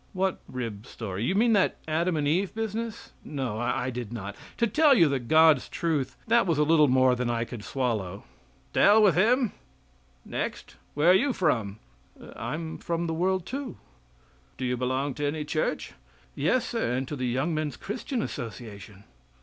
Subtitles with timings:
[0.13, 3.11] "What rib story Do you mean that Adam and Eve business?
[3.23, 4.35] No, I did not.
[4.57, 8.23] To tell you the God's truth, that was a little more than I could swallow."
[8.73, 9.51] "To hell with him.
[10.25, 10.75] Next.
[10.95, 11.77] Where are you from?"
[12.35, 13.77] "I'm from the world, too.
[14.57, 15.93] Do you belong to any church?"
[16.33, 19.03] "Yes, sir, and to the Young Men's Christian Association."